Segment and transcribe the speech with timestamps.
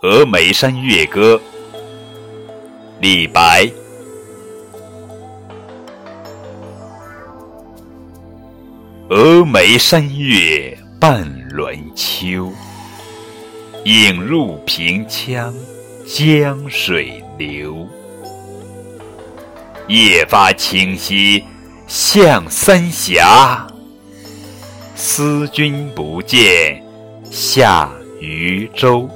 [0.00, 1.40] 峨眉山月歌
[3.00, 3.70] 李白。
[9.08, 12.52] 峨眉山月半轮秋
[13.84, 15.52] 影入平羌
[16.06, 17.86] 江水流。
[19.88, 21.44] 夜发清溪
[21.86, 23.66] 向三峡
[24.94, 26.82] 思君不见
[27.30, 27.90] 下
[28.20, 29.08] 渝州